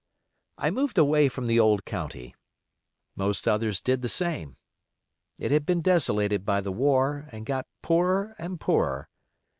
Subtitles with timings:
[0.57, 2.33] I moved away from the old county.
[3.15, 4.57] Most others did the same.
[5.37, 9.09] It had been desolated by the war, and got poorer and poorer.